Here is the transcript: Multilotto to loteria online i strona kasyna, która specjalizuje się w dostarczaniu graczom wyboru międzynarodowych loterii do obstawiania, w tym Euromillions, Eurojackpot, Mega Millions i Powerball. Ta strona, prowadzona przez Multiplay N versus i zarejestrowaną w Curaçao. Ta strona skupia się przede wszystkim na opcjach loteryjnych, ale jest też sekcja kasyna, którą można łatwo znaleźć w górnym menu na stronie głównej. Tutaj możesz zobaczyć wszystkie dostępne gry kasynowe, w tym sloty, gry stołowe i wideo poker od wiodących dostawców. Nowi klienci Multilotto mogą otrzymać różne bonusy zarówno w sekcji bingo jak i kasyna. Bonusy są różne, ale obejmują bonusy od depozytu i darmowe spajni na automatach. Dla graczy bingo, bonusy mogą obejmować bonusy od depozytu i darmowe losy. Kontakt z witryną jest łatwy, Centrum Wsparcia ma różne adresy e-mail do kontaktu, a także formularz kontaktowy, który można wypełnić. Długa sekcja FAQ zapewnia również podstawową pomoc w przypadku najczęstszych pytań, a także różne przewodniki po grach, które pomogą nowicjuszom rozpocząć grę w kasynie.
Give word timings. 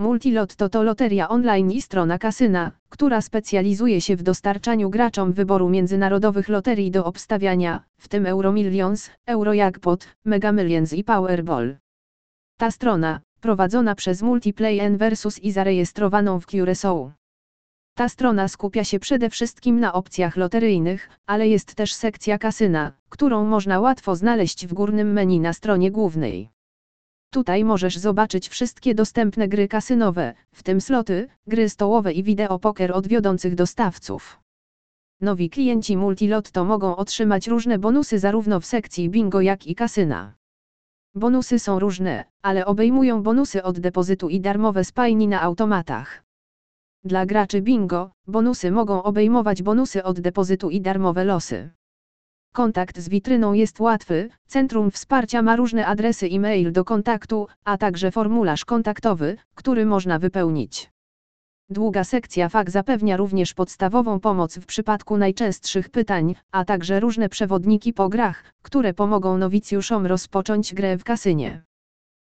Multilotto 0.00 0.68
to 0.68 0.82
loteria 0.82 1.28
online 1.28 1.70
i 1.72 1.82
strona 1.82 2.18
kasyna, 2.18 2.72
która 2.88 3.20
specjalizuje 3.20 4.00
się 4.00 4.16
w 4.16 4.22
dostarczaniu 4.22 4.90
graczom 4.90 5.32
wyboru 5.32 5.68
międzynarodowych 5.68 6.48
loterii 6.48 6.90
do 6.90 7.04
obstawiania, 7.04 7.84
w 7.98 8.08
tym 8.08 8.26
Euromillions, 8.26 9.10
Eurojackpot, 9.26 10.08
Mega 10.24 10.52
Millions 10.52 10.92
i 10.92 11.04
Powerball. 11.04 11.76
Ta 12.58 12.70
strona, 12.70 13.20
prowadzona 13.40 13.94
przez 13.94 14.22
Multiplay 14.22 14.78
N 14.80 14.96
versus 14.96 15.38
i 15.38 15.52
zarejestrowaną 15.52 16.40
w 16.40 16.46
Curaçao. 16.46 17.10
Ta 17.94 18.08
strona 18.08 18.48
skupia 18.48 18.84
się 18.84 18.98
przede 18.98 19.30
wszystkim 19.30 19.80
na 19.80 19.92
opcjach 19.92 20.36
loteryjnych, 20.36 21.10
ale 21.26 21.48
jest 21.48 21.74
też 21.74 21.94
sekcja 21.94 22.38
kasyna, 22.38 22.92
którą 23.08 23.44
można 23.44 23.80
łatwo 23.80 24.16
znaleźć 24.16 24.66
w 24.66 24.74
górnym 24.74 25.12
menu 25.12 25.40
na 25.40 25.52
stronie 25.52 25.90
głównej. 25.90 26.50
Tutaj 27.30 27.64
możesz 27.64 27.98
zobaczyć 27.98 28.48
wszystkie 28.48 28.94
dostępne 28.94 29.48
gry 29.48 29.68
kasynowe, 29.68 30.34
w 30.52 30.62
tym 30.62 30.80
sloty, 30.80 31.28
gry 31.46 31.68
stołowe 31.68 32.12
i 32.12 32.22
wideo 32.22 32.58
poker 32.58 32.92
od 32.92 33.06
wiodących 33.06 33.54
dostawców. 33.54 34.40
Nowi 35.20 35.50
klienci 35.50 35.96
Multilotto 35.96 36.64
mogą 36.64 36.96
otrzymać 36.96 37.48
różne 37.48 37.78
bonusy 37.78 38.18
zarówno 38.18 38.60
w 38.60 38.66
sekcji 38.66 39.10
bingo 39.10 39.40
jak 39.40 39.66
i 39.66 39.74
kasyna. 39.74 40.34
Bonusy 41.14 41.58
są 41.58 41.78
różne, 41.78 42.24
ale 42.42 42.66
obejmują 42.66 43.22
bonusy 43.22 43.62
od 43.62 43.80
depozytu 43.80 44.28
i 44.28 44.40
darmowe 44.40 44.84
spajni 44.84 45.28
na 45.28 45.40
automatach. 45.42 46.24
Dla 47.04 47.26
graczy 47.26 47.62
bingo, 47.62 48.10
bonusy 48.26 48.70
mogą 48.70 49.02
obejmować 49.02 49.62
bonusy 49.62 50.04
od 50.04 50.20
depozytu 50.20 50.70
i 50.70 50.80
darmowe 50.80 51.24
losy. 51.24 51.70
Kontakt 52.52 52.98
z 52.98 53.08
witryną 53.08 53.52
jest 53.52 53.80
łatwy, 53.80 54.28
Centrum 54.46 54.90
Wsparcia 54.90 55.42
ma 55.42 55.56
różne 55.56 55.86
adresy 55.86 56.26
e-mail 56.26 56.72
do 56.72 56.84
kontaktu, 56.84 57.46
a 57.64 57.78
także 57.78 58.10
formularz 58.10 58.64
kontaktowy, 58.64 59.36
który 59.54 59.86
można 59.86 60.18
wypełnić. 60.18 60.90
Długa 61.70 62.04
sekcja 62.04 62.48
FAQ 62.48 62.70
zapewnia 62.70 63.16
również 63.16 63.54
podstawową 63.54 64.20
pomoc 64.20 64.58
w 64.58 64.66
przypadku 64.66 65.16
najczęstszych 65.16 65.90
pytań, 65.90 66.34
a 66.52 66.64
także 66.64 67.00
różne 67.00 67.28
przewodniki 67.28 67.92
po 67.92 68.08
grach, 68.08 68.44
które 68.62 68.94
pomogą 68.94 69.38
nowicjuszom 69.38 70.06
rozpocząć 70.06 70.74
grę 70.74 70.98
w 70.98 71.04
kasynie. 71.04 71.62